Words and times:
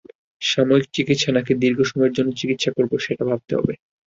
সাময়িক 0.41 0.85
চিকিৎসা, 0.95 1.29
নাকি 1.31 1.51
দীর্ঘ 1.61 1.79
সময়ের 1.83 2.15
জন্য 2.17 2.29
চিকিৎসা 2.39 2.71
করব, 2.77 2.91
সেটা 3.05 3.23
ভাবতে 3.29 3.53
হবে। 3.57 3.73